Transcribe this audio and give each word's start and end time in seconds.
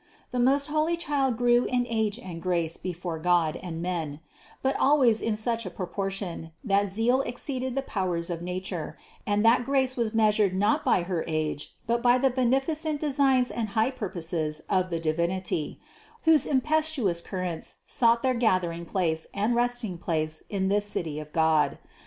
The 0.31 0.39
most 0.39 0.65
holy 0.65 0.97
Child 0.97 1.37
grew 1.37 1.65
in 1.65 1.85
age 1.87 2.17
and 2.17 2.41
grace 2.41 2.75
before 2.75 3.19
God 3.19 3.55
and 3.57 3.83
men: 3.83 4.19
but 4.63 4.75
always 4.79 5.21
in 5.21 5.35
such 5.35 5.63
a 5.63 5.69
proportion, 5.69 6.49
that 6.63 6.89
zeal 6.89 7.21
exceeded 7.21 7.75
the 7.75 7.83
powers 7.83 8.31
of 8.31 8.41
nature, 8.41 8.97
and 9.27 9.45
that 9.45 9.63
grace 9.63 9.95
was 9.95 10.11
measured 10.11 10.55
not 10.55 10.83
by 10.83 11.03
her 11.03 11.23
age, 11.27 11.75
but 11.85 12.01
by 12.01 12.17
the 12.17 12.31
beneficent 12.31 12.99
designs 12.99 13.51
and 13.51 13.69
high 13.77 13.91
purposes 13.91 14.63
of 14.67 14.89
the 14.89 14.99
Divinity, 14.99 15.79
whose 16.23 16.47
impetuous 16.47 17.21
currents 17.21 17.75
sought 17.85 18.23
their 18.23 18.33
gath 18.33 18.63
ering 18.63 18.87
place 18.87 19.27
and 19.35 19.53
resting 19.53 19.99
place 19.99 20.41
in 20.49 20.67
this 20.67 20.85
City 20.87 21.19
of 21.19 21.31
God. 21.31 21.77